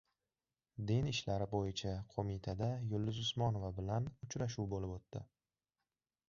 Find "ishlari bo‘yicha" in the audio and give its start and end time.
1.11-1.91